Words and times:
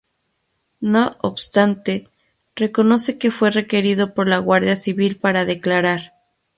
No 0.79 1.15
obstante, 1.21 2.09
reconoce 2.55 3.19
que 3.19 3.29
fue 3.29 3.51
requerido 3.51 4.15
por 4.15 4.27
la 4.27 4.39
Guardia 4.39 4.75
Civil 4.75 5.17
para 5.19 5.45
declarar. 5.45 6.13